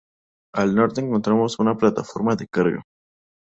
Al 0.55 0.73
norte 0.73 0.99
encontramos 0.99 1.59
una 1.59 1.77
plataforma 1.77 2.35
de 2.35 2.47
carga. 2.51 2.81